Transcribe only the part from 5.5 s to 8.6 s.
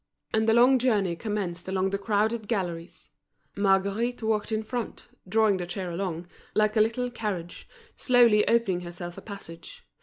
the chair along, like a little carriage, slowly